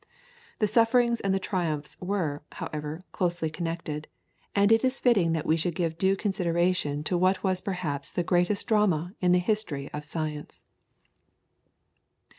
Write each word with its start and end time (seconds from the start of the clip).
The 0.57 0.65
sufferings 0.65 1.21
and 1.21 1.31
the 1.31 1.37
triumphs 1.37 1.95
were, 2.01 2.41
however, 2.53 3.03
closely 3.11 3.51
connected, 3.51 4.07
and 4.55 4.71
it 4.71 4.83
is 4.83 4.99
fitting 4.99 5.33
that 5.33 5.45
we 5.45 5.55
should 5.55 5.75
give 5.75 5.99
due 5.99 6.15
consideration 6.15 7.03
to 7.03 7.19
what 7.19 7.43
was 7.43 7.61
perhaps 7.61 8.11
the 8.11 8.23
greatest 8.23 8.65
drama 8.65 9.13
in 9.21 9.31
the 9.31 9.37
history 9.37 9.91
of 9.93 10.03
science. 10.03 10.63